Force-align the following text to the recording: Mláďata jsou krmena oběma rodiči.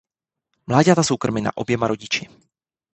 Mláďata 0.67 1.03
jsou 1.03 1.17
krmena 1.17 1.57
oběma 1.57 1.87
rodiči. 1.87 2.29